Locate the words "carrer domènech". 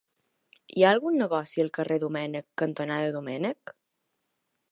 1.77-2.47